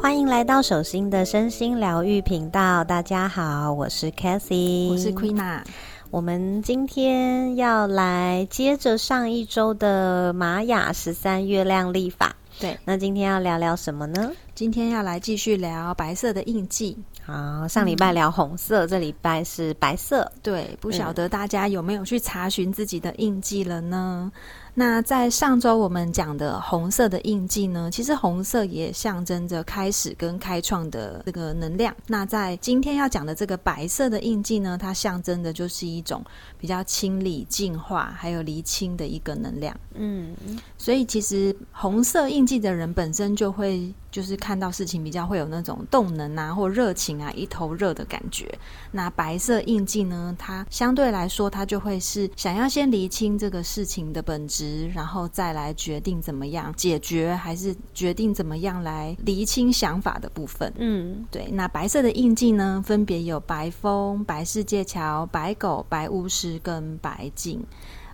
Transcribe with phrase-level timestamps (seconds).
[0.00, 2.82] 欢迎来到手心的身心疗愈频道。
[2.82, 5.62] 大家好，我是 Cathy，我是 Queena。
[6.10, 12.34] 我们今天要来接着上一周的玛雅十三月亮历法。
[12.58, 14.32] 对，那今天要聊聊什么呢？
[14.54, 16.98] 今天要来继续聊白色的印记。
[17.30, 20.32] 好，上礼拜聊红色，这礼拜是白色。
[20.42, 24.32] 对，不晓得大家有没有去查询自己的印记了呢？
[24.78, 31.92] 那在上周我们讲的红色的印记呢，其实红色也象征着开始跟开创的这个能量。
[32.06, 36.24] 那在今天要讲的这个白色的印记呢，它象征的就是一种
[36.56, 39.76] 比较清理、净化还有厘清的一个能量。
[39.94, 40.32] 嗯，
[40.76, 43.92] 所以其实红色印记的人本身就会。
[44.10, 48.50] 就是看到事情比较会有那种动能啊，或热情啊，一头热的感觉。
[48.90, 60.72] 那白色印记呢，它相对来说，它就会是想要先厘清这个事情的本质，然后再来决定怎么样解决，还是决定怎么样来厘清想法的部分。
[60.76, 61.48] 嗯，对。
[61.52, 67.64] 那白色的印记呢，分别有白风、白世界桥、白狗、白巫师跟白镜。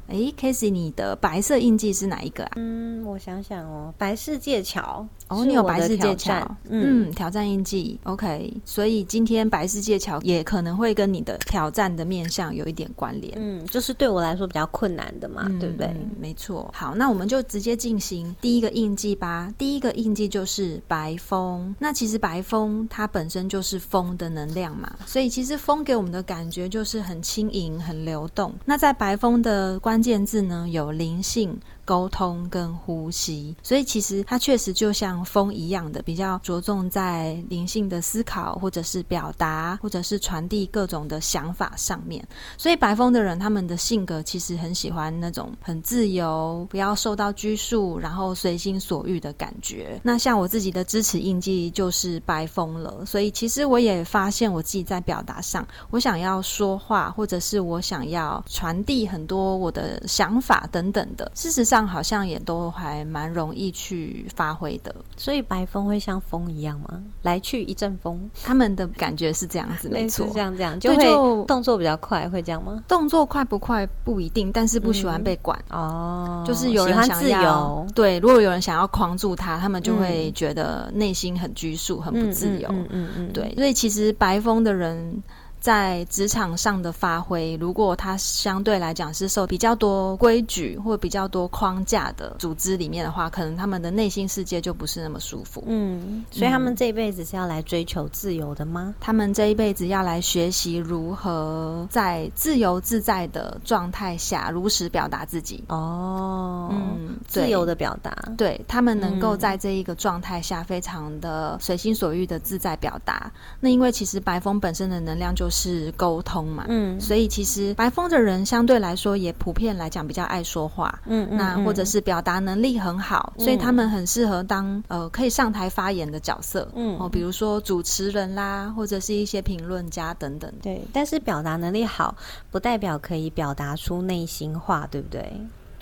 [0.07, 2.53] 哎 k a s e y 你的白色印记是哪一个啊？
[2.57, 5.07] 嗯，我想想哦，白世界桥。
[5.29, 8.53] 哦，你有白世界桥，嗯，挑战印记，OK。
[8.65, 13.33] 所以今天白世界桥也可能会跟你的挑战的面相有一点关联。
[13.37, 15.95] 嗯，就是对我来说比较困难的嘛，对不对？
[16.21, 16.71] 没错。
[16.75, 19.53] 好，那我们就直接进行第一个印记吧。
[19.57, 21.75] 第一个印记就是白风。
[21.79, 28.53] 那其实白风它本身就是风的能量嘛，所以其实风给我们的感觉就是很轻盈、很流动。
[28.67, 31.59] 那在白风的关键字呢，有灵性。
[31.85, 42.27] 沟通跟呼吸，所以其实它确实就像风一样的，比较着重在灵性的思考，或者是表达，或者是传递各种的想法上面。
[42.57, 50.01] 所以白风的人，他们的性格其实很喜欢那种很自由，不要受到拘束，然后随心所欲的感觉。
[50.03, 61.74] 那像我自己的支持印记就是白风了，所以其实我也发现我自己在表达上，我想要说话，或者是我想要传递很多我的想法等等的，事实上。
[61.75, 67.03] 上好像也都还蛮容易去发挥的，所以白风会像风一样吗？
[67.23, 72.81] 来去一阵风，他们的感觉是这样子，没错，这样这样就会动作比较快，会这样吗？
[72.87, 85.21] 动作快不快不一定，但是不喜欢被管哦，就是有人想自由，对，如果有人想要框住他，他们就会觉得内心很拘束，很不自由，嗯嗯嗯，对，所以其实白风的人。
[85.65, 95.65] 在职场上的发挥，如果他相对来讲是受比较多规矩或比较多框架的组织里面的话，可能他们的内心世界就不是那么舒服。
[95.67, 98.95] 嗯，所以他们这一辈子是要来追求自由的吗？
[99.01, 105.65] 他们这一辈子要来学习如何在自由自在的状态下如实表达自己。
[105.69, 113.33] 哦，嗯，自由的表达，对他们能够在这一个状态下非常的随心所欲的自在表达。
[113.61, 115.54] 那因为其实白风本身的能量就是。
[115.55, 130.53] 是沟通嘛，嗯，所以其实白风的人相对来说也普遍来讲比较爱说话，嗯，那或者是表达能力很好，所以他们很适合当呃可以上台发言的角色，嗯，哦，比如说主持人啦，或者是一些评论家等等。
[130.61, 132.17] 对，但是表达能力好，
[132.51, 135.33] 不代表可以表达出内心话，对不对？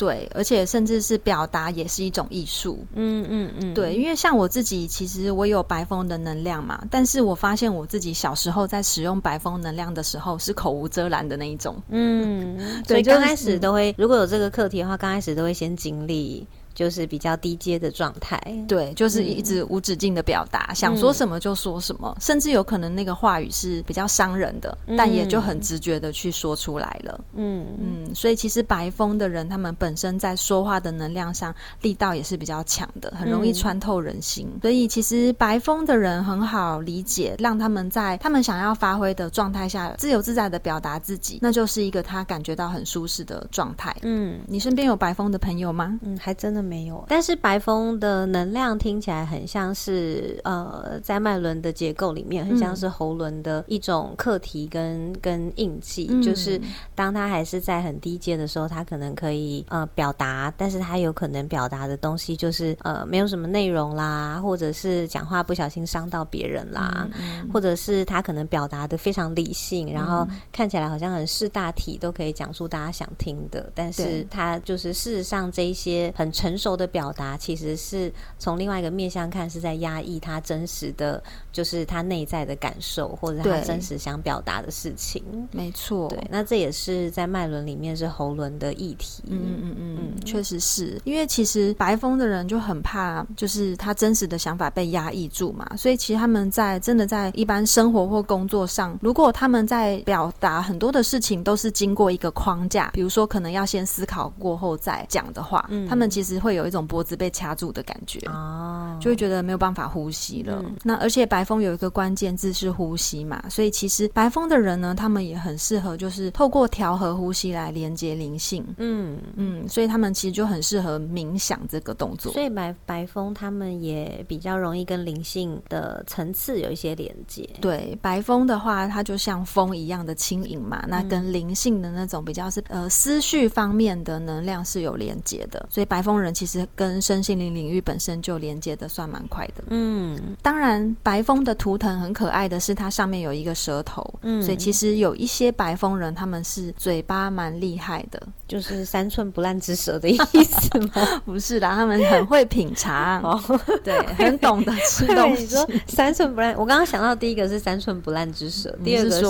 [0.03, 2.85] 对，而且甚至是表达也是一种艺术。
[2.95, 11.81] 嗯嗯嗯，对，因为像我自己，其实我有白风的能量嘛，但是我发现我自己小时候在使用白风能量的时候，是口无遮拦的那一种。
[11.89, 16.45] 嗯， 所以刚开始都会，如果有这个课题的话，刚开始都会先经历。
[16.75, 27.25] 就是比较低阶的状态，对，就是一直无止境的表达，想说什么就说什么，甚至有可能那个话语是比较伤人的，但也就很直觉的去说出来了。
[27.35, 34.49] 嗯嗯，所以其实白风的人，他们本身在说话的能量上力道也是比较强的，很容易穿透人心。
[34.63, 43.95] 所以其实白风的人很好理解，让他们在他们想要发挥的状态下，自由自在的表达自己，那就是一个他感觉到很舒适的状态。
[44.03, 45.99] 嗯，你身边有白风的朋友吗？
[46.03, 46.62] 嗯，还真的。
[46.63, 56.61] 没有，但是白风的能量听起来很像是呃，在脉轮的结构里面，很像是喉轮的一种课题跟跟印记，就是
[56.95, 67.09] 当他还是在很低阶的时候，他可能可以呃表达，但是他有可能表达的东西就是呃没有什么内容啦，或者是讲话不小心伤到别人啦，
[67.53, 76.52] 或者是他可能表达的非常理性，然后看起来好像很识大体，都可以讲述大家想听的，但是他就是事实上这一些很成。
[76.53, 85.23] 成熟的表达，其实是从另外一个面向看，是在压抑他真实的，就是他内在的感受，或者他真实想表达的事情。
[85.51, 89.23] 没错，对，那这也是在脉轮里面是喉轮的议题。
[89.29, 110.63] 嗯嗯嗯嗯，确实是因为其实白风的人就很怕，就是他真实的想法被压抑住嘛，所以其实他们在真的在一般生活或工作上，如果他们在表达很多的事情都是经过一个框架，比如说可能要先思考过后再讲的话，嗯他们其实会有一种脖子被掐住的感觉哦，就会觉得没有办法呼吸了。
[110.83, 118.67] 那而且白风有一个关键字是呼吸嘛，所以其实白风的人呢，他们也很适合就是透过调和呼吸来连接灵性。
[118.79, 122.33] 嗯嗯，所以他们其实就很适合冥想这个动作。
[122.33, 127.49] 所以白白风他们也比较容易跟灵性的层次有一些连接。
[127.61, 135.67] 对，白风的话，它就像风一样的轻盈嘛，那跟灵性的那种比较是呃思绪方面的能量是有连接的。
[135.71, 139.65] 所以白风人其实跟身心灵领域本身就连接的算蛮快的。
[139.69, 148.23] 嗯，当然白风的图腾很可爱的是它上面有一个舌头，嗯，所以其实有一些白风人他们是嘴巴蛮厉害的。
[148.53, 150.15] 就是三寸不烂之舌的意
[150.45, 151.09] 思吗？
[151.25, 153.43] 不是啦，他们很会品尝，
[153.83, 155.45] 对，很懂得吃东西。
[155.45, 159.25] 你说三寸不烂，我刚刚想到第一个是三寸不烂之舌，第二个是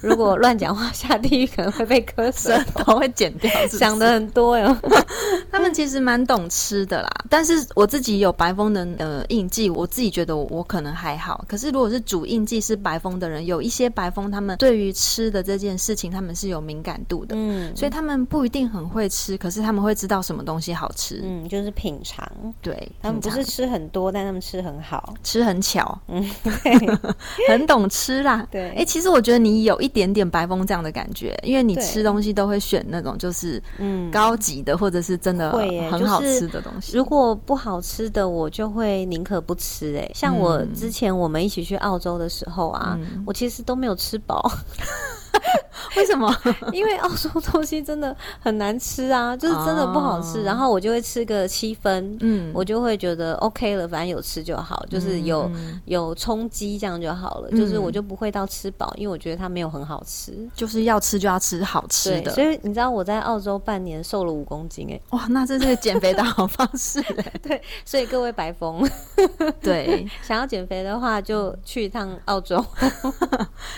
[0.00, 3.50] 如果乱讲话下地狱可能会被割舌头，会剪掉。
[3.66, 4.76] 想的很多哟。
[5.50, 11.44] 他们其实蛮懂吃的啦，但是我自己有白风的呃印记，我自己觉得我可能还好。
[11.48, 18.59] 可是如果是主印记是白风的人，有一些白风，他们对于吃的这件事情，他们是有敏感度的，嗯，所以他们不一定。
[18.68, 21.20] 很会吃，可是他们会知道什么东西好吃。
[21.22, 22.26] 嗯，就是品尝。
[22.60, 25.98] 对，他们不是吃很多，但他们吃很好，吃很巧。
[26.08, 26.24] 嗯，
[27.48, 28.46] 很懂吃啦。
[28.50, 35.50] 对，哎，其实我觉得你有一点点白风这样的感觉，因为你吃东西都会选那种就是嗯高级的，或者是真的
[35.90, 36.96] 很好吃的东西。
[36.96, 39.96] 如果不好吃的，我就会宁可不吃。
[39.96, 44.50] 哎，像我之前我们一起去澳洲的时候啊，我其实都没有吃饱。
[45.96, 46.34] 为什么？
[46.72, 50.42] 因为澳洲东西真的很难吃啊，就是真的不好吃。
[50.42, 55.50] 然后我就会吃个七分，嗯，我就会觉得 OK 了，反正有吃就好，就是有
[55.84, 57.50] 有充饥这样就好了。
[57.50, 60.32] 就是我就不会到吃饱，因为我觉得它没有很好吃。
[60.54, 62.32] 就是要吃就要吃好吃的。
[62.32, 67.32] 所以你知道我在澳洲半年瘦了五公斤哎，哇，那这是减肥的好方式哎。
[67.42, 68.88] 对，所以各位白峰，
[69.60, 72.64] 对，想要减肥的话就去一趟澳洲，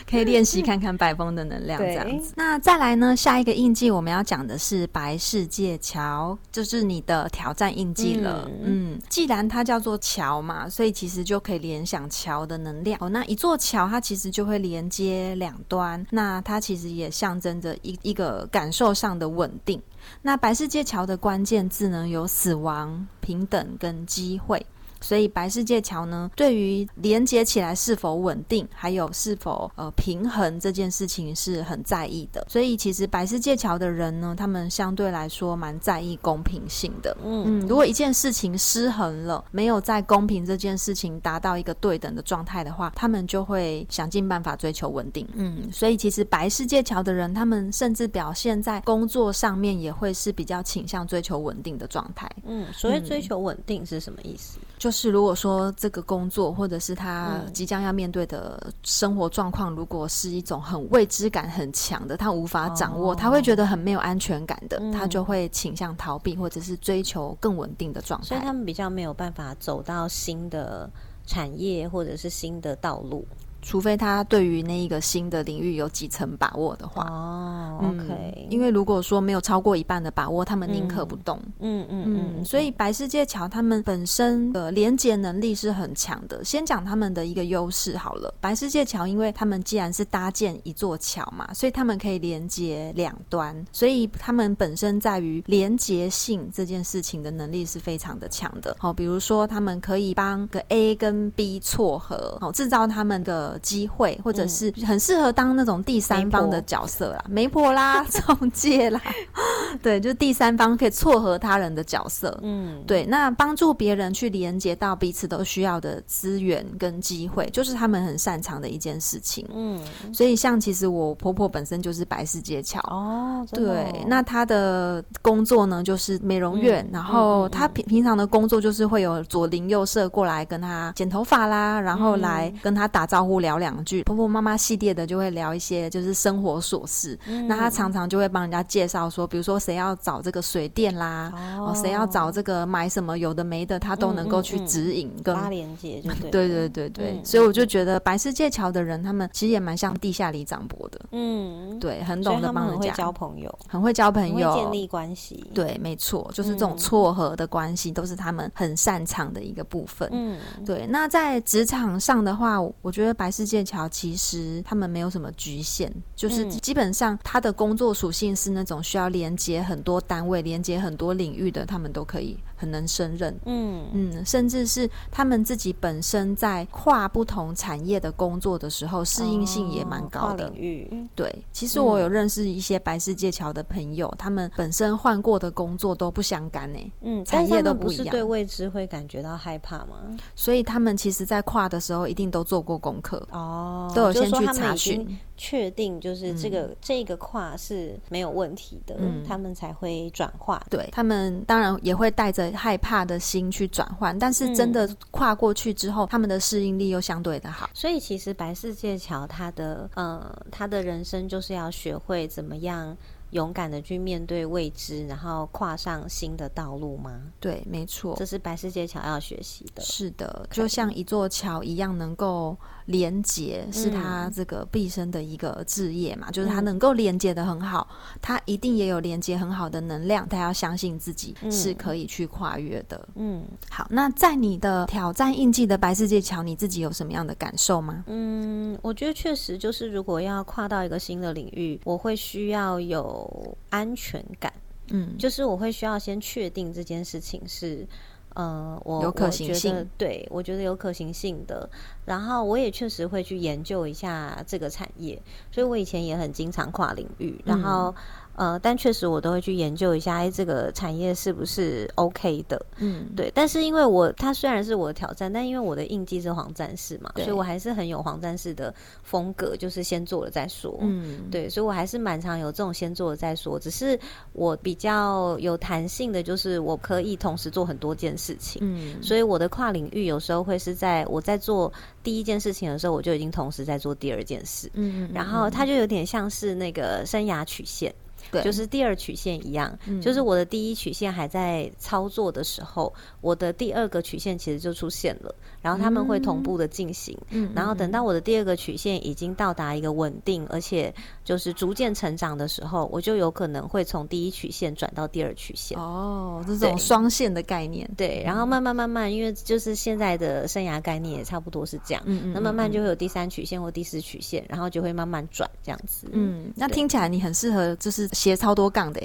[0.08, 1.41] 可以练习看看白峰的。
[1.44, 3.16] 能量这样子，那再来呢？
[3.16, 8.50] 下一个印记我们要讲的是白世界桥，就是你的挑战印记了。
[8.62, 12.98] 嗯，既然它叫做桥嘛，所以其实就可以联想桥的能量。
[13.00, 19.80] 哦，那一座桥它其实就会连接两端，那它其实也象征着一一个感受上的稳定。
[20.22, 24.64] 那白世界桥的关键字呢，有死亡、平等跟机会。
[25.02, 32.46] 所以白世界桥呢，对于连接起来是否稳定，还有是否呃平衡这件事情是很在意的。
[32.48, 37.16] 所以其实白世界桥的人呢，他们相对来说蛮在意公平性的。
[37.24, 45.26] 嗯嗯，如果一件事情失衡了，没有在公平这件事情达到一个对等的状态的话，他们就会想尽办法追求稳定。
[45.34, 52.30] 嗯，所以其实白世界桥的人，他们甚至表现在工作上面也会是比较倾向追求稳定的状态。
[52.44, 54.58] 嗯，所谓追求稳定是什么意思？
[54.78, 68.26] 就是如果说这个工作或者是他即将要面对的生活状况，如果是一种很未知感很强的，他无法掌握，他会觉得很没有安全感的，他就会倾向逃避或者是追求更稳定的状态。
[68.26, 70.88] 所以他们比较没有办法走到新的
[71.26, 73.26] 产业或者是新的道路。
[73.62, 81.40] 除非他对于那一个新的领域有几层把握的话，哦，OK，因为如果说没有超过一半的把握，他们宁可不动。
[81.60, 82.04] 嗯嗯
[82.38, 86.44] 嗯，所以白世界桥他们本身的连接能力是很强的。
[86.44, 98.76] 先讲他们的一个优势好了，白世界桥，因为他们既然是搭建一座桥嘛，所以他们可以连接两端，所以他们本身在于连接性这件事情的能力是非常的强的。
[98.80, 103.51] 好，比如说他们可以帮个 A 跟 B 撮合，好，制造他们的。
[103.60, 107.72] 机会，或者是很适合当那种第三方的角色啦，媒婆。
[107.72, 109.00] 啦， 中介啦，
[109.82, 119.80] 对，就第三方可以撮合他人的角色，嗯，对，那帮助别人去连接到彼此都需要的资源跟机会，就是他们很擅长的一件事情，嗯，
[120.12, 133.40] 所以像其实我婆婆本身就是白世界桥哦，对，那她的工作呢就是美容院，然后她平平常的工作就是会有左邻右舍过来跟她剪头发啦，然后来跟她打招呼。
[133.42, 137.18] 聊两句，婆婆妈妈系列的就会聊一些就是生活琐事。
[137.46, 146.30] 那他常常就会帮人家介绍说，比如说谁要找这个水电啦，哦，谁要找这个买什么有的没的，他都能够去指引跟拉连接，就对。
[146.30, 151.00] 对对对对，所以我就觉得白世界桥的人，他们其实也蛮像地下里长伯的。
[151.10, 155.44] 嗯，对，很懂得帮人家交朋友，很会交朋友，建立关系。
[155.52, 160.08] 对，没错，就是这种撮合的关系，都是他们很擅长的一个部分。
[160.12, 160.86] 嗯，对。
[160.88, 173.36] 那在职场上的话，我觉得白世界桥其实他们没有什么局限，就是基本上他的工作属性是那种需要连接很多单位、连接很多领域的，他们都可以很能胜任。
[173.44, 180.48] 嗯嗯，甚至是他们自己本身在跨不同产业的工作的时候，适应性也蛮高的。
[180.50, 186.92] 领域对，其实我有认识一些白世界桥的朋友，他们本身换过的工作都不相干呢。
[187.00, 188.06] 嗯，产业都不一样。
[188.12, 189.96] 对未知会感觉到害怕吗？
[190.36, 195.18] 所以他们其实，在跨的时候一定都做过功课哦，都有先去查询。
[195.36, 198.96] 确定就是这个这个跨是没有问题的，
[199.26, 200.64] 他们才会转化。
[200.70, 207.68] 对他们当然也会带着害怕的心去转换，但是真的跨过去之后，他们的适应力又相对的好。
[207.74, 212.96] 所以其实白世界桥他的呃他的人生就是要学会怎么样。
[213.32, 217.18] 勇敢的去面对未知，然后跨上新的道路吗？
[217.40, 219.80] 对，没错，这是白世界桥要学习的。
[219.82, 222.54] 是的，就像一座桥一样，能够
[222.86, 226.30] 连接，是他这个毕生的一个志业嘛。
[226.30, 227.88] 就是他能够连接的很好，
[228.20, 230.28] 他一定也有连接很好的能量。
[230.28, 233.08] 他要相信自己是可以去跨越的。
[233.16, 238.04] 嗯，好，那在你的挑战印记的白世界桥，你自己有什么样的感受吗？
[238.06, 242.92] 嗯，我觉得确实就是，如果要跨到一个新的领域，我会需要有。
[242.92, 244.52] 有安全感，
[244.90, 247.88] 嗯，就是我会需要先确定这件事情是，
[248.34, 251.68] 呃，我有可行性，对我觉得有可行性的，
[252.04, 255.20] 然后我也确实会去研究一下这个产业，
[255.50, 257.94] 所以我以前也很经常跨领域，然后。
[258.34, 262.60] 呃，但确实我都会去研究一下，哎，这个产业是不是 OK 的？
[262.78, 263.30] 嗯，对。
[263.34, 270.76] 但是因为我它虽然是我的挑战，但因为我的印记是黄战士嘛，所以我还是很有黄战士的风格，就是先做了再说。
[270.80, 273.58] 嗯，对，所以我还是蛮常有这种先做了再说。
[273.58, 273.98] 只是
[274.32, 278.62] 我比较有弹性的，就是我可以同时做很多件事情。
[278.64, 281.72] 嗯，所以我的跨领域有时候会是在我在做
[282.02, 284.70] 第一件事情的时候，我就已经同时在做第二件事。
[284.72, 287.94] 嗯，然后它就有点像是那个生涯曲线。
[288.40, 297.16] 就是第二曲线一样，就是我的第一曲线还在操作的时候，我的第二个曲线其实就出现了，然后他们会同步的进行，
[297.54, 305.78] 然后等到我的第二个曲线已经到达一个稳定，而且就是逐渐成长的时候，我就有可能会从第一曲线转到第二曲线。
[305.78, 312.02] 哦，这种双线的概念，对，然后慢慢慢慢，因为就是现在的生涯概念也差不多是这样，
[312.34, 316.08] 那慢慢就会有第三曲线或第四曲线，然后就会慢慢转这样子。
[316.12, 318.08] 嗯，那听起来你很适合就是。
[318.12, 319.00] 斜超多杠的，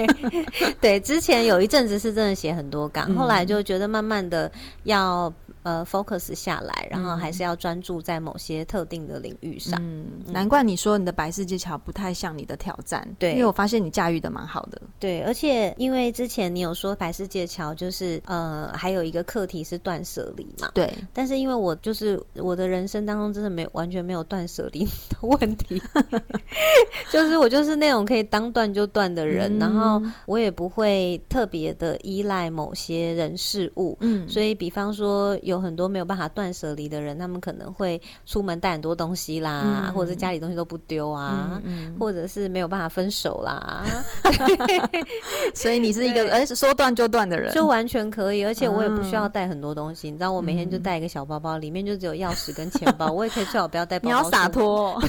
[0.82, 4.52] 对，之前有一阵子是真的写很多杠，后来就觉得慢慢的
[4.84, 5.32] 要。
[5.68, 9.78] 呃，focus 下来，然后还是要专注在某些特定的领域上。
[9.82, 14.80] 嗯，难怪你说你的白世界桥不太像你的挑战，对，因为我发现你驾驭的蛮好的。
[14.98, 20.90] 对，而且因为之前你有说白世界桥就是呃，还有一个课题是断舍离嘛，对。
[21.12, 25.82] 但是因为我就是我的人生当中真的没有完全没有断舍离的问题，
[27.12, 33.98] 就是我就是那种可以当断就断的人，然后我也不会特别的依赖某些人事物。
[34.00, 35.18] 嗯，所以比方说。
[35.42, 41.60] 有很多没有办法断舍离的人，他们可能会出门带很多东西啦，或者家里东西都不丢啊，
[41.98, 43.84] 或者是没有办法分手啦。
[45.54, 50.10] 所以你是一个而且说断就断的人，就完全可以，而且我也不需要带很多东西。
[50.10, 54.08] 你知道，我每天就带一个小包包，里面就只有钥匙跟钱包， 我也可以最好不要带包。
[54.08, 55.00] 你要洒脱，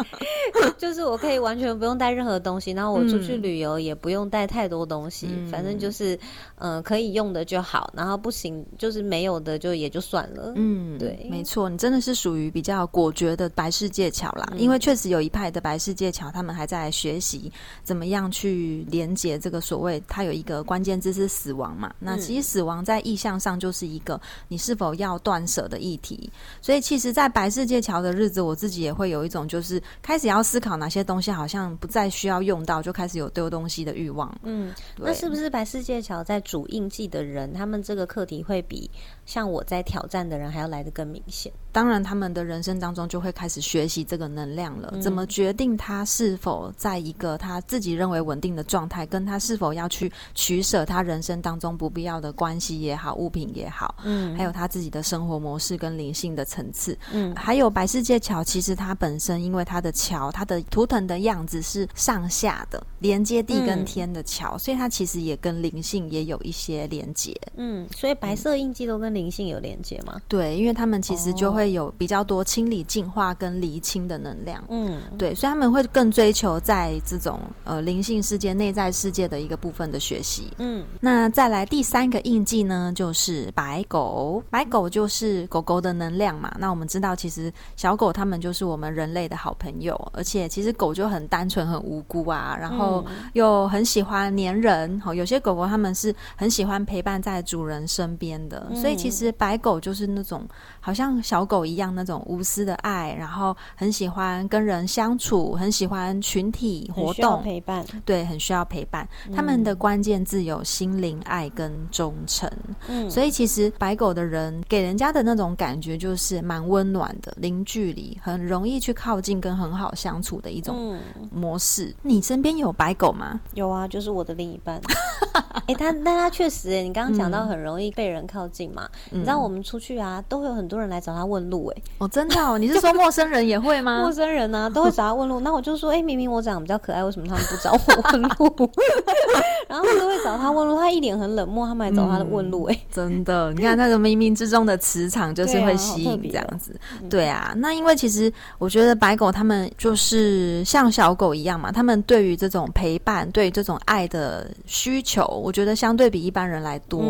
[0.78, 6.18] 就是我可以完全不用带任何东西，然后我出去旅游也不用带太多东西，反正就是
[6.56, 9.65] 嗯可以用的就好，然后不行就是没有的就。
[9.66, 14.46] 就也就算了，嗯，对，没错，你真的是属于比较果决的白世界桥啦。
[14.56, 17.50] 因为确实有一派的白世界桥，他们还在学习
[17.82, 21.92] 怎么样去连接这个所谓，它有一个关键字是死亡嘛。
[21.98, 26.30] 那其实死亡在意向上就是一个你是否要断舍的议题。
[26.62, 34.32] 所以其实，在白世界桥的日子，我自己也会有一种就是开始要思考哪些东西好像不再需要用到，就开始有丢东西的欲望。
[34.44, 38.88] 嗯，那是不是白世界桥在主印记的人，他们这个课题会比
[39.26, 39.62] 像我？
[39.64, 41.52] 在挑战的人还要来得更明显。
[41.76, 70.18] 当然，他们的人生当中就会开始学习这个能量了，怎么决定他是否在一个他自己认为稳定的状态，跟他是否要去取舍他人生当中不必要的关系也好，物品也好，嗯，还有他自己的生活模式跟灵性的层次，嗯，还有白世界桥，其实它本身因为它的桥，它的图腾的样子是上下的，连接地跟天的桥，所以它其实也跟灵性也有一些连接，嗯，所以白色印记都跟灵性有连接吗？
[70.26, 71.65] 对，因为他们其实就会。
[71.72, 80.84] 有比较多清理、净化跟厘清的能量，嗯，对，所以他们会更追求在这种呃灵性世界、内在世界的一个部分的学习，嗯。
[81.00, 86.54] 那再来第三个印记呢，就是白狗，白狗就是狗狗的能量嘛。
[86.58, 95.00] 那我们知道，其实小狗它们就是我们人类的好朋友，而且其实狗就很单纯、很无辜啊，然后又很喜欢黏人。
[95.00, 100.46] 好，有些狗狗它们是很喜欢陪伴在主人身边的，所以其实白狗就是那种
[100.80, 101.55] 好像小狗。
[101.56, 109.08] 狗一样那种无私的爱，然后很喜欢跟人相处，很喜欢群体活动陪伴，对，很需要陪伴。
[109.34, 112.50] 他们的关键字有心灵、爱跟忠诚。
[112.88, 120.98] 嗯，所以其实白狗的人给人家的那种感觉就是蛮温暖的，零距离，很容易去靠近，跟很好相处的一种
[121.32, 121.94] 模式。
[122.02, 123.40] 你身边有白狗吗？
[123.54, 124.78] 有啊，就是我的另一半。
[125.66, 128.86] 哎，他，但他确实，哎，你刚刚讲到很容易被人靠近嘛？
[129.10, 131.35] 你知道我们出去啊，都会有很多人来找他问。
[131.50, 134.00] 路哎，哦，真的哦， 你是说陌生人也会吗？
[134.00, 135.40] 陌生人呢， 都会找他问路。
[135.40, 138.70] 那我就说，哎，明明我长得比较可爱，为什么他们不找我问路？
[139.68, 142.64] 然后他都会找他问路，他一脸很冷漠，他们来找他的问路。
[142.64, 146.78] 哎，真的，你看那个冥冥之中的磁场就是会吸引这样子。
[147.10, 157.02] 对啊，那因为其实我觉得白狗他们就是像小狗一样嘛，他们对于这种陪伴、对这种爱的需求，我觉得相对比一般人来多。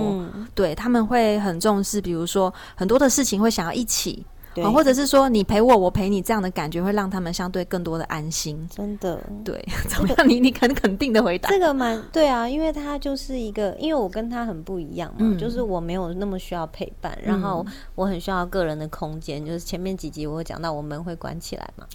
[0.55, 4.16] 对他们会很重视，比如说很多的事情会想要一起。
[4.65, 8.67] 或者是说你陪我，我陪你，这样的感觉会让他们相对更多的安心。
[8.71, 10.29] 真的，对， 怎么样？
[10.29, 19.45] 你你肯肯定的回答，这个蛮对啊，因为他就是一个，因为我跟他很不一样嘛，就是我没有那么需要陪伴，然后我很需要个人的空间。
[19.45, 21.87] 就是前面几集我会讲到，我门会关起来嘛，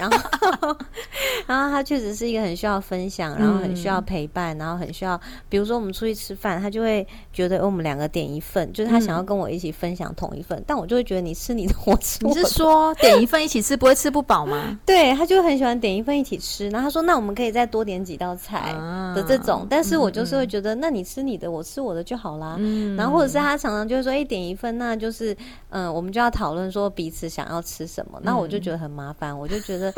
[0.00, 0.76] 然后
[1.46, 12.24] 然后他确实是一个很需要分享，然后很需要陪伴，然后很需要，比如说我们出去吃饭，他就会觉得我们两个点一份，就是他想要跟我一起分享同一份，但我就会觉得你吃你的，我吃。
[12.24, 14.78] 你是说 点一份一起吃不会吃不饱吗？
[14.86, 18.72] 对他就很喜欢点一份一起吃，然后他说那我们可以再多点几道菜
[19.14, 22.58] 的这种，但是我就是会觉得那你吃你的，我吃我的就好啦。
[22.96, 25.36] 然后或者是他常常就会说，哎，点一份，那就是
[25.70, 29.89] 嗯，我们就要讨论说彼此想要吃什么，那我就觉得很麻烦，我就觉得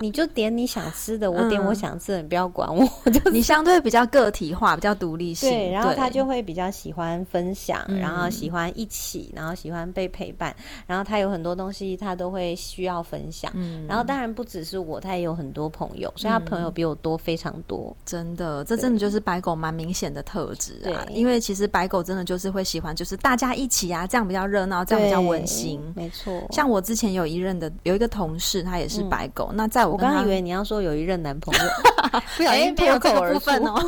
[0.00, 2.84] 你就点你想吃的，我点我想吃的，你不要管我。
[3.12, 10.52] 就你相对比较个体化，比较独立性，对，然后他就会比较喜欢分享，然后喜欢一起，然后喜欢被陪伴，
[10.86, 11.50] 然后他有很多。
[11.60, 13.52] 东西他都会需要分享，
[13.86, 17.94] 然后当然不只是我，他也有很多朋友，所以他朋友比我多非常多。
[18.06, 21.04] 真的，这真的就是白狗蛮明显的特质啊！
[21.10, 25.80] 因为其实白狗真的就是会喜欢，就是大家一起啊，这样比较热闹，这样比较温馨。
[25.94, 29.39] 没错，像我之前有一任的有一个同事，他也是白狗。
[29.54, 31.60] 那在我刚刚以为你要说有一任男朋友，
[32.36, 33.80] 不小心脱口而出哦。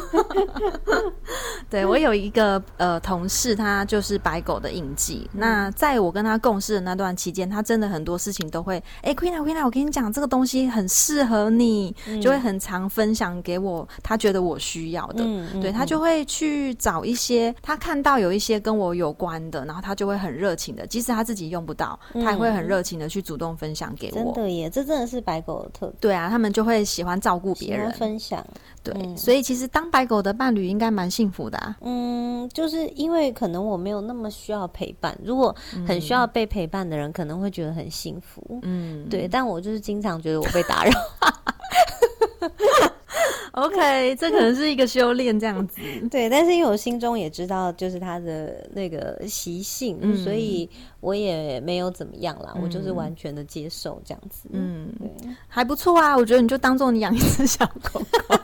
[1.69, 5.29] 对我有一个呃同事，他就是白狗的印记。
[5.33, 15.25] 那在我跟他共事的那段期间，他真的很多事情都会，哎，Queen 啊，Queen 啊，我跟你讲，这个东西很适合你，就会很常分享给我，他觉得我需要的，
[15.61, 24.17] 对他就会去找一些他看到有一些跟我有关的，然后他就会很热情的，即使他自己用不到，他也会很热情的去主动分享给我。
[24.17, 28.45] 真的耶，这真的是白狗的特对啊，他们就会喜欢照顾别人，分享。
[28.83, 31.77] 对，所以其实当白狗的伴侣应该蛮幸福的啊。
[31.83, 35.55] 嗯，就是因为可能我没有那么需要陪伴，如果
[35.87, 38.59] 很需要被陪伴的人，可能会觉得很幸福。
[38.63, 40.93] 嗯，对，但我就是经常觉得我被打扰。
[43.53, 45.81] OK，这可能是一个修炼这样子。
[46.11, 50.69] 对，但是因为我心中也知道，就是他的那个习性，所以
[51.01, 54.49] 我也没有怎么样啦，我就是完全的接受这样子。
[54.53, 56.17] 嗯，对，还不错啊。
[56.17, 58.37] 我觉得你就当做你养一只小狗狗。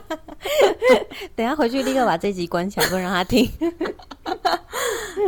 [1.35, 3.49] 等下回去立刻把这集关起来，不让他听。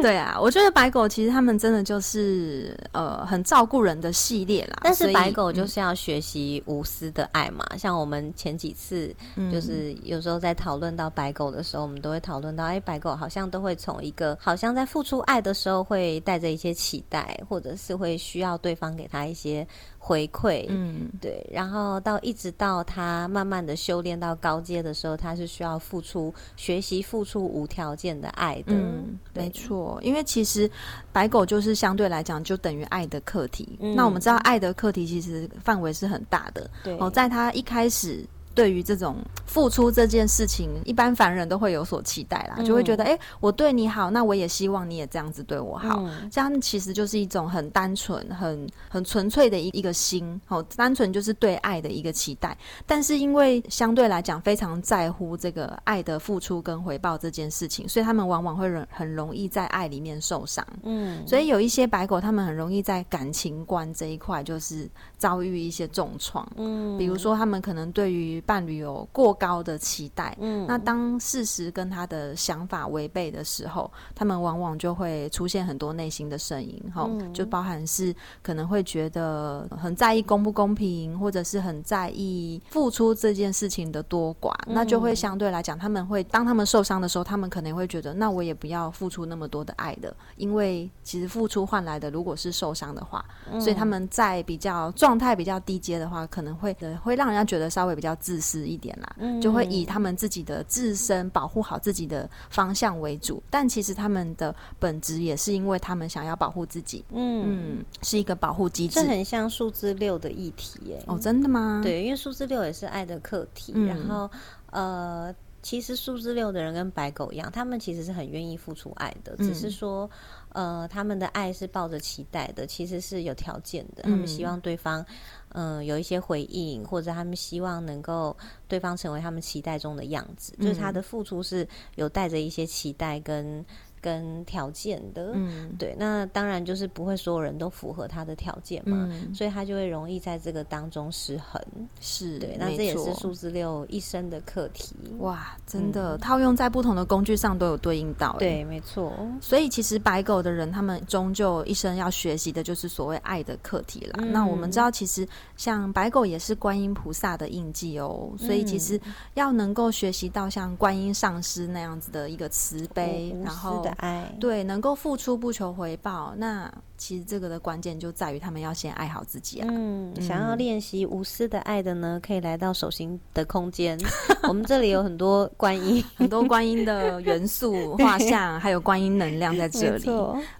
[0.01, 4.79] 对啊，我觉得白狗其实他们真的就是呃很照顾人的系列啦。
[4.83, 7.65] 但是白狗就是要学习无私的爱嘛。
[7.77, 9.13] 像我们前几次
[9.51, 19.67] 就是有时候在讨论到白狗的时候，我们都会讨论到，哎，白狗好像都会从一个好像在付出爱的时候会带着一些期待，或者是会需要对方给他一些。
[20.03, 29.99] 回馈，嗯，对，然后到一直到他慢慢的修炼到高阶的时候，他是需要付出、学习、付出无条件的爱的，嗯，没错。
[30.01, 30.69] 因为其实
[31.13, 33.77] 白狗就是相对来讲就等于爱的课题。
[33.95, 36.67] 那我们知道爱的课题其实范围是很大的。
[36.83, 38.25] 对哦，在他一开始。
[38.53, 46.03] 对于这种付出这件事情，一般凡人都会有所期待啦，就会觉得，哎，我对你好，那我也希望你也这样子对我好。
[46.29, 52.57] 这样其实就是一种很单纯、很很纯粹的一一个心，哦，单纯就是对爱的一个期待。
[52.85, 60.65] 但是因为相对来讲非常在乎这个爱的付出跟回报这件事情，所以他们往往会很很容易在爱里面受伤。
[60.83, 66.47] 嗯，所以有一些白狗，他们很容易在感情观这一块就是遭遇一些重创。
[66.57, 93.23] 嗯，比如说他们可能对于伴侣有过高的期待，嗯，那当事实跟他的想法违背的时候，他们往往就会出现很多内心的声音，哈，就包含是可能会觉得很在意公不公平，或者是很在意付出这件事情的多寡，那就会相对来讲，他们会当他们受伤的时候，他们可能会觉得，那我也不要付出那么多的爱的，因为其实付出换来的如果是受伤的话，
[93.59, 98.61] 所以他们在比较状态比较低阶的话，可能会会让人家觉得稍微比较自私。
[98.71, 111.03] 一点啦，就会以他们自己的自身保护好自己的方向为主，但其实他们的本质也是因为他们想要保护自己，嗯，是一个保护机制，这很像数字六的议题耶。
[111.07, 111.81] 哦，真的吗？
[111.83, 114.29] 对，因为数字六也是爱的课题，然后
[114.69, 120.09] 呃，其实数字六的人跟白狗一样，他们其实是很愿意付出爱的，只是说
[120.49, 125.05] 呃，他们的爱是抱着期待的，其实是有条件的，他们希望对方。
[125.53, 128.35] 嗯，有一些回应，或者他们希望能够
[128.69, 133.63] 对方成为他们期待中的样子，就是他的付出是有带着一些期待跟。
[134.01, 141.61] 跟条件的，嗯，对，那当然就是不会所有人都符合他的条件嘛，所以他就会容易在这个当中失衡，
[141.99, 144.95] 是对，那这也是数字六一生的课题。
[145.19, 149.13] 哇，真的套用在不同的工具上都有对应到，对，没错。
[149.39, 154.23] 所以其实白狗的人，他们终究一生要学习的就是所谓爱的课题啦。
[154.25, 158.99] 那我们知道，其实像白狗也是观音菩萨的印记哦，所以其实
[159.35, 163.85] 要能够学习到像观音上师那样子的一个慈悲，然后。
[163.97, 166.71] 爱对，能够付出不求回报，那。
[166.97, 169.67] 其实这个的关键就在于他们要先爱好自己啊。
[169.71, 173.97] 嗯，想要练习无私的爱的呢，可以来到手心的空间。
[174.47, 180.07] 我们这里有很多观音， 很多观音的元素 画像，还有观音能量在这里。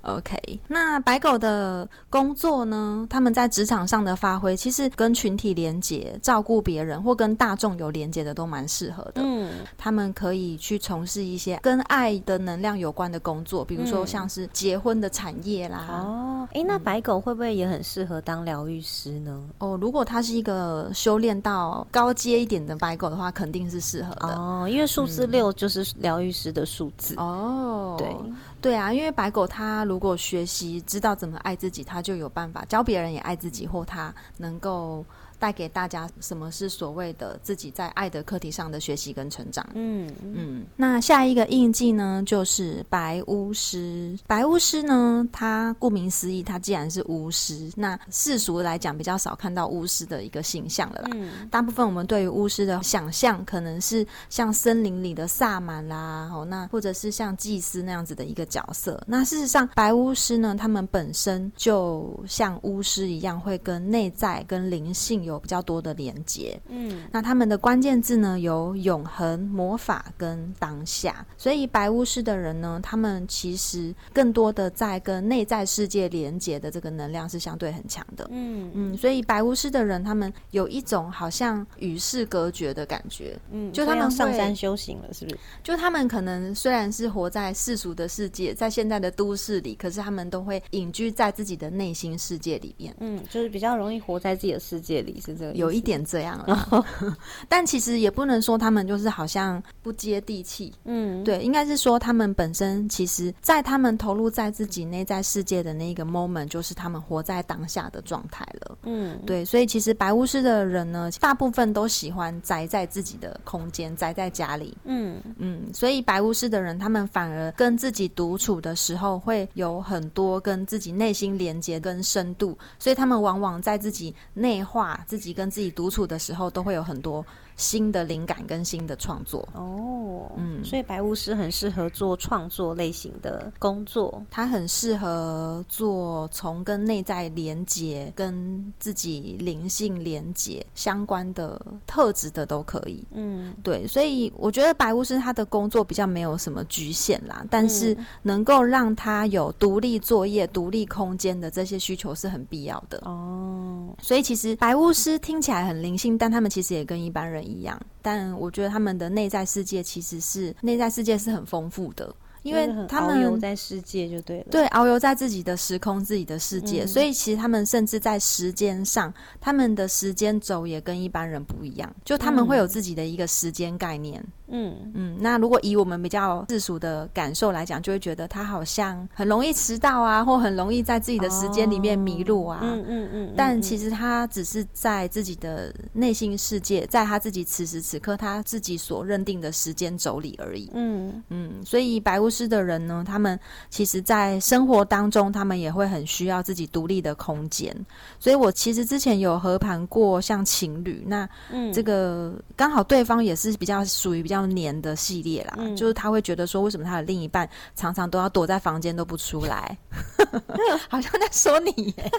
[0.01, 3.05] OK，那白狗的工作呢？
[3.07, 9.21] 他们在职场上的发挥，其实跟群体连接、照顾别人或跟大众有连接的都蛮适合的。
[9.23, 15.87] 嗯，他们可以去从事一些跟爱的能量有关的工作，比如说像是结婚的产业啦。
[15.89, 16.47] 哦。
[16.53, 19.41] 哎，那白狗会不会也很适合当疗愈师呢？
[19.59, 24.67] 哦，如果它是一个修炼到高阶一点的白狗的话，肯定是适合的哦。
[24.69, 27.95] 因为数字六就是疗愈师的数字哦。
[27.97, 28.15] 对
[28.59, 35.05] 对啊，因为白狗它如果学习知道怎么爱自己，它就有办法教别人也爱自己，或它能够。
[35.41, 39.67] 带给大家什么是所谓的自己在爱的课题上的学习跟成长？
[39.73, 40.63] 嗯嗯。
[40.75, 44.15] 那下一个印记呢，就是白巫师。
[44.27, 51.09] 白巫师呢，他顾名思义，他既然是巫师，那世俗来讲比较少看到巫师的一个形象了啦。
[51.15, 51.49] 嗯。
[51.49, 59.03] 大部分我们对于巫师的想象，可能是像森林里的萨满啦，哦，那或者是像祭司那样子的一个角色。
[59.07, 65.30] 那事实上，白巫师呢，他们本身就像巫师一样，会跟内在跟灵性有。
[65.31, 78.71] 有比较多的连接，嗯，那他们的关键字呢有永恒、魔法跟当下，所以白巫师的人呢，他们其实更多的在跟内在世界连接的这个能量是相对很强的，嗯。
[78.73, 85.39] 嗯，所以白巫师的人，他们有一种好像与世隔绝的感觉，嗯，就他们上山修行了，是不是？
[85.63, 95.20] 就他们可能虽然是活在世俗的世界，在现在的都市里，可是他们都会隐居在自己的内心世界里面，嗯，就是比较容易活在自己的世界里。
[95.21, 96.85] 是这个有一点这样了，
[97.47, 100.73] 但其实也不能说他们就是好像不接地气。
[100.85, 108.77] 嗯，对，应该是说他们本身其实，在他们投入在自己内在世界的那个 moment，就是他们活在当下的状态了。
[108.83, 114.75] 嗯，对，所以其实白巫师的人呢，大部分都喜欢宅在自己的空间，宅在家里。
[114.85, 124.99] 嗯嗯，所以白巫师的人，他们反而跟自己独处的时候，会有很多跟自己内心连接跟深度，所以他们往往在自己内化。
[125.11, 127.25] 自己跟自己独处的时候，都会有很多。
[127.61, 129.47] 新的灵感跟新的创作。
[129.53, 143.05] 哦，嗯，所以白巫师很适合做创作类型的工作，他很适合做从跟内在连接、跟自己灵性连接相关的特质的都可以。
[143.11, 152.97] 嗯，对，所以我觉得白巫师他的工作比较没有什么局限啦，但是能够让他有独立作业、独立空间的这些需求是很必要的。
[153.05, 153.93] 哦。
[154.01, 162.15] 所以其实白巫师听起来很灵性，但他们其实也跟一般人一一样，但我觉得他们的内在世界其实是内在世界是很丰富的。
[162.43, 174.23] 因为他们遨游在世界就对了，对，遨游在自己的时空、自己的世界，所以其实他们甚至在时间上，他们的时间轴也跟一般人不一样，就他们会有自己的一个时间概念。
[174.53, 182.59] 嗯嗯，那如果以我们比较世俗的感受来讲，就会觉得他好像很容易迟到啊，或很容易在自己的时间里面迷路啊。
[182.61, 183.33] 嗯嗯嗯。
[183.37, 190.69] 但其实他只是在自己的内心世界，在他自己此时此刻他自己所认定的时间轴里而已。
[190.73, 193.39] 嗯嗯，所以白巫师的人呢，他们
[193.69, 197.75] 其实，在生活当中，他们也会很需要自己独立的空间。
[198.19, 201.27] 所以我其实之前有合盘过像情侣，那
[201.73, 204.41] 这个刚好对方也是比较属于比较。
[204.51, 209.77] 黏的系列啦，就是他会觉得说，为什么他的另一半常常都要躲在房间都不出来？
[210.89, 212.11] 好像在说你耶。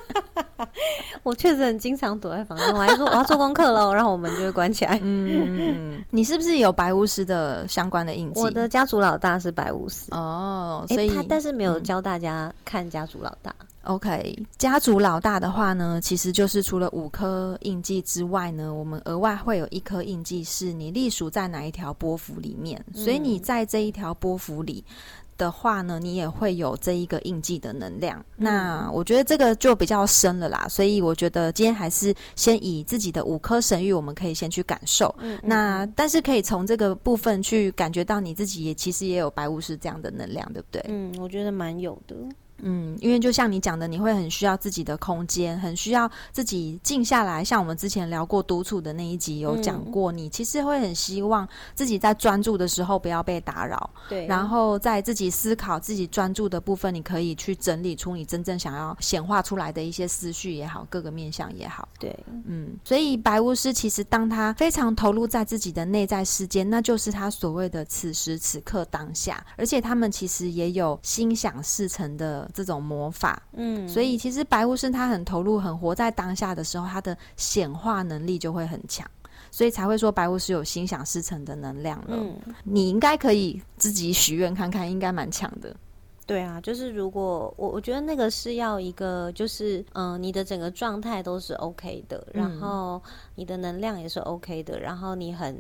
[1.22, 4.98] 我确实很经常躲在房间，我还说我要做功课喽，然后我们就会关起来。
[5.02, 8.40] 嗯，你是不是有白巫师的相关的印记？
[8.40, 13.54] 我的家族老大是白巫师哦，所以他但是没有教大家看家族老大。
[13.84, 24.84] OK，家族老大的话呢，其实就是除了五颗印记之外呢，我们额外会有一颗印记是你隶属在哪一条波幅里面，所以你在这一条波幅里
[25.42, 28.24] 的话呢，你也会有这一个印记的能量。
[28.36, 35.12] 那我觉得这个就比较深了啦，所以我觉得今天还是先以自己的五颗神域，我们可以先去感受。
[35.42, 40.84] 那但是可以从这个部分去感觉到你自己也其实也有白巫师这样的能量，对不对？
[40.88, 42.14] 嗯，我觉得蛮有的。
[42.62, 47.44] 嗯，因为就像你讲的，你会很需要自己的空间，很需要自己静下来。
[47.44, 53.90] 像我们之前聊过独处的那一集有讲过，你其实会很希望自己在专注的时候不要被打扰。
[54.08, 61.88] 对，然后在自己思考、自己专注的部分，你可以去整理出你真正想要显化出来的一些思绪也好，各个面向也好。
[61.98, 69.44] 对，嗯，所以白巫师其实当他非常投入在自己的内在世界，那就是他所谓的此时此刻当下。
[69.56, 72.48] 而且他们其实也有心想事成的。
[72.52, 79.04] 这种魔法，嗯，所以其实白巫师他很投入、很活在当下的时候，他的显化能力就会很强，
[79.50, 82.10] 所以才会说白巫师有心想事成的能量了。
[82.10, 85.74] 嗯，你应该可以自己许愿看看，应该蛮强的。
[86.24, 93.02] 对啊，就是如果我我觉得那个是要一个，就是嗯，你的整个状态都是 OK 的，然后
[93.34, 95.58] 你的能量也是 OK 的，然后你很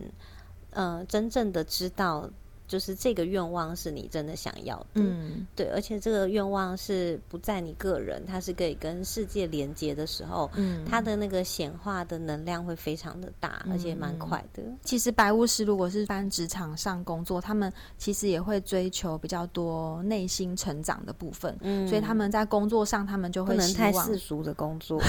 [0.70, 2.30] 嗯，真正的知道。
[2.72, 14.62] 就是这个愿望是你真的想要的，嗯，对，而且这个愿望是不在你个人，它是可以跟世界连接的时候，嗯，它的那个显化的能量会非常的大，而且蛮快的。
[14.82, 24.98] 其实白巫师如果是搬职场上工作，他们其实也会追求比较多内心成长的部分，嗯，所以他们在工作上，他们就会不能太世俗的工作。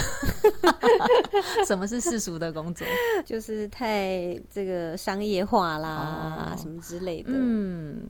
[1.65, 2.85] 什么是世俗的工作？
[3.25, 7.29] 就是太这个商业化啦，什么之类的。
[7.33, 7.52] 嗯，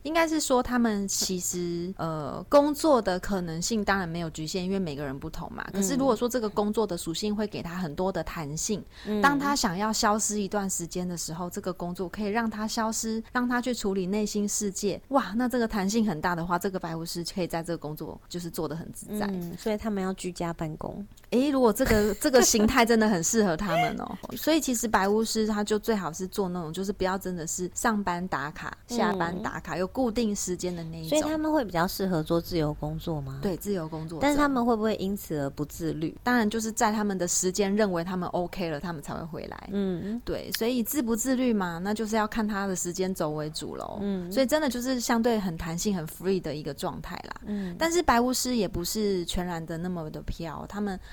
[0.04, 5.66] 应该是说他们其实呃工作的可能性当然没有局限，因为每个人不同嘛。
[5.74, 8.84] 可是如果说这个工作的属性会给他很多的弹性，
[9.22, 15.02] 当他想要消失一段时间的时候，这个工作可以让他消失，让他去处理内心世界。
[15.10, 19.30] 哇，那这个弹性很大的话，这个白巫师可以在这个工作就是做的很自在。
[19.58, 21.06] 所以他们要居家办公。
[21.34, 24.18] 诶，如果这个 这个形态真的很适合他们哦。
[24.38, 29.34] 所以其实白巫师他就最好是做那种，就是不要真的是上班打卡，下班。
[29.42, 33.40] 打卡有固定时间的那一种，所以他们会比较适合做自由工作吗？
[33.42, 34.20] 对，自由工作。
[34.22, 36.16] 但是他们会不会因此而不自律？
[36.24, 39.70] 当然，就是在他们的时间认为他们 OK 了，他们才会回来。
[39.72, 40.52] 嗯，对。
[40.54, 43.98] 所以自不自律嘛，那就是要看他的时间轴为主喽。
[44.02, 47.42] 嗯，所以真的就是相对很弹性、很 free 的一个状态啦。
[47.46, 51.00] 嗯，但是白巫师也不是全然的那么的飘，他们。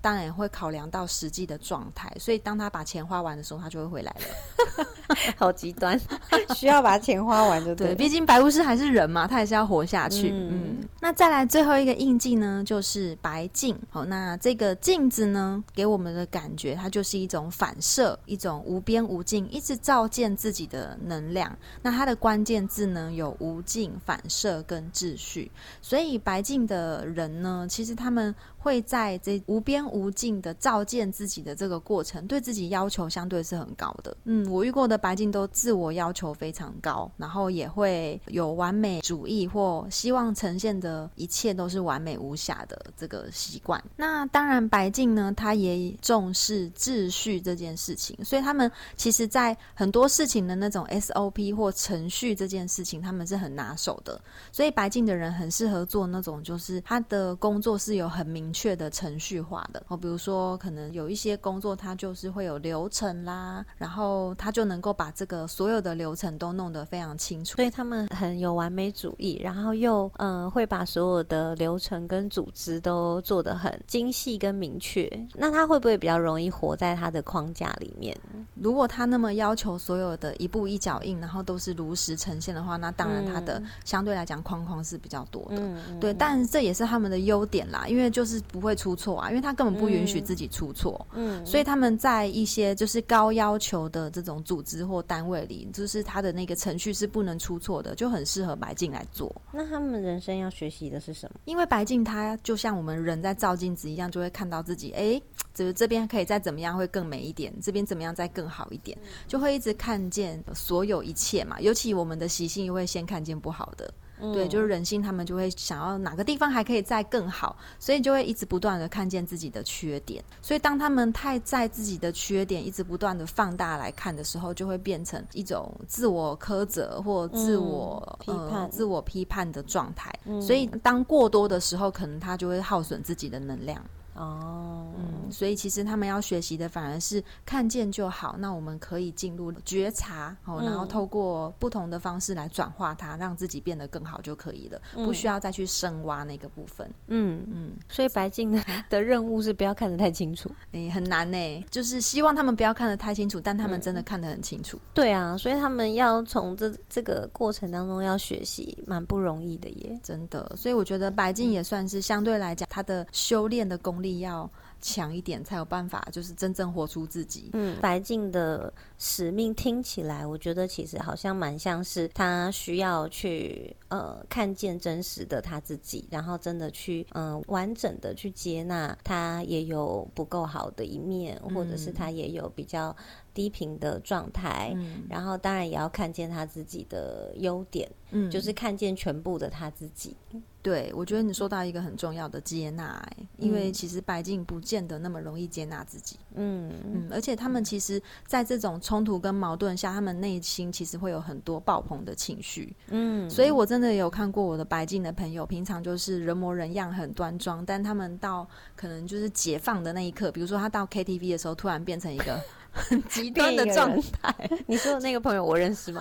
[0.00, 4.86] 当然会考量到实际的状态，所以当他把钱花完的时候，他就会回来了。
[5.36, 5.98] 好极端，
[6.54, 7.94] 需要把钱花完就对。
[7.94, 10.30] 毕竟白巫师还是人嘛，他还是要活下去。
[10.30, 13.76] 嗯，那再来最后一个印记呢，就是白镜。
[13.90, 21.56] 好，那这个镜子呢，给我们的感觉，它就是一种反射，一种无边无尽，一直照见自己的能量。
[21.82, 25.50] 那它的关键字呢，有无尽、反射跟秩序。
[25.80, 29.87] 所以白镜的人呢，其实他们会在这无边。
[29.90, 34.16] 无尽的照见自己的这个过程，对自己要求相对是很高的。
[34.24, 43.82] 嗯，我遇过的白净都自我要求非常高，然后也会有完美主义或希望呈现的一切都是完美无瑕的这个习惯。
[43.96, 54.20] 那当然，白净呢，他也重视秩序这件事情，所以他们其实在很多事情的那种 SOP 或程序这件事情，他们是很拿手的。
[54.52, 59.77] 所以白净的人很适合做那种，就是他的工作是有很明确的程序化的。
[59.86, 67.56] 哦，比如说可能有一些工作，它就是会有流程啦，然后他就能够把这个所有的流程都弄得非常清楚。
[67.56, 75.08] 所以他们很有完美主义，然后又嗯会把所有的流程跟组织都做得很精细跟明确。
[75.34, 78.16] 那他会不会比较容易活在他的框架里面？
[78.54, 85.62] 如果他那么要求所有的一步一脚印，然后都是如实呈现的话，那当然他的相对来讲框框是比较多的。
[86.00, 91.06] 对，但这也是他们的优点啦，因为就是不会出错啊，因为他根本不允许自己出错。
[91.12, 99.34] 嗯，所以他们在一些就是高要求的这种组织或单位里，就是他的那个程序是不能出错的，就很适合白净来做。
[99.52, 101.40] 那他们人生要学习的是什么？
[101.44, 105.20] 因为白净他就像我们人在照镜子一样，就会看到自己，哎，
[105.54, 111.60] 这这边可以再怎么样会更美一点，这边怎么样再更好一点，就会一直看见所有一切嘛。
[111.60, 113.92] 尤其我们的习性会先看见不好的。
[114.32, 120.22] 对，就是人性，他们就会想要哪个地方还可以再更好，所以就会一直不断的看见自己的缺点。
[120.42, 130.12] 所以当他们太在自己的缺点一直不断的放大来看的时候，就会变成一种自我苛责或自我批判、自我批判的状态。
[130.40, 133.82] 所以当过多的时候，可能他就会耗损自己的能量。
[134.18, 138.34] 哦，嗯，所以其实他们要学习的反而是看见就好。
[138.38, 146.90] 那我们可以进入觉察，哦，然后透过不同的方式来转化它，让自己变得更好就可以了，不需要再去深挖那个部分。
[147.06, 151.64] 嗯嗯，所以白净的的任务是不要看得太清楚， 哎，很难呢。
[151.70, 154.76] 就是希望他们不要看得太清楚，但他们真的看得很清楚。
[154.92, 160.50] 对啊，所以他们要从这这个过程当中要学习，蛮不容易的耶，真的。
[160.56, 164.07] 所以我觉得白净也算是相对来讲，他的修炼的功力。
[164.16, 167.50] 要强一点，才有办法，就是真正活出自己。
[167.52, 182.94] 嗯，白静的使命听起来，我觉得其实好像蛮像是他需要去呃看见真实的他自己，然后真的去嗯完整的去接纳他也有不够好的一面，或者是他也有比较
[183.38, 184.72] 低频的状态。
[184.74, 190.16] 嗯，然后当然也要看见他自己的优点，嗯，就是看见全部的他自己。
[190.60, 193.00] 对，我觉得你说到一个很重要的接纳，
[193.38, 196.18] 因为其实白净不见得那么容易接纳自己。
[196.34, 202.74] 嗯嗯，而且他们其实，在这种冲突跟矛盾下，他们内心其实会有很多爆棚的情绪。
[202.88, 212.38] 嗯，所以我真的有看过我的白净的朋友，平常就是人模人样、很端庄，但他们到可能就是解放的那一刻，比如说他到 KTV 的时候，突然变成一个。
[212.78, 213.90] 很 极端的状
[214.22, 214.34] 态，
[214.66, 216.00] 你说的那个朋友我认识吗？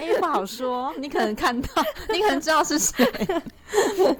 [0.00, 1.68] 因 为不好说，你可能看到，
[2.12, 3.04] 你可能知道是谁。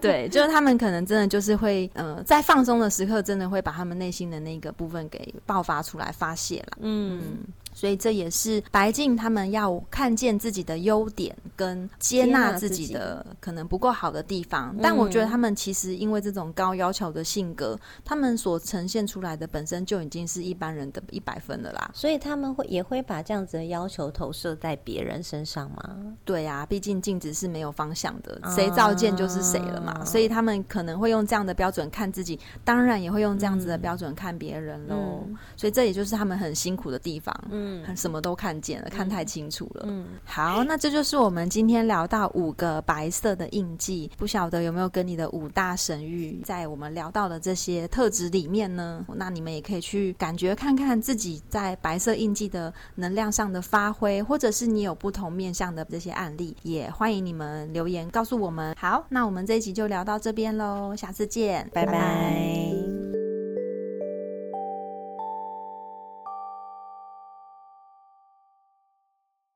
[0.01, 6.79] 对，就是他们可能真的就是会，呃，在放松的时刻，真的会把他们内心的那个部分给爆发出来、发泄了。
[6.81, 7.38] 嗯。
[7.75, 14.75] 所以这也是白静他们要看见自己的优点，跟接纳自己的可能不够好的地方。
[14.83, 21.90] 但我觉得他们其实因为这种高要求的性格，他们所呈现出来的本身就已经是一般人的一百分了啦。
[21.94, 25.96] 所以他们会也会把这样子的要求投射在别人身上吗？
[26.25, 30.05] 对呀，毕竟镜子是没有方向的，谁照见就是谁了嘛。
[30.05, 35.25] 所以他们可能会用这样的标准看自己，当然也会用这样子的标准看别人喽。
[35.57, 37.33] 所以这也就是他们很辛苦的地方。
[37.51, 39.85] 嗯，什么都看见了，看太清楚了。
[39.88, 49.05] 嗯，好，那这就是我们今天聊到五个白色的印记，不晓得有没有跟你的五大神域在我们聊到的这些特质里面呢？
[49.17, 58.75] 那你们也可以去感觉看看自己在白色印记的能量上的发挥，或者是你有不同面向的这些案例，也欢迎你们留言告诉我们。
[58.79, 62.82] 好，那我们这一集就聊到这边喽，下次见，拜拜。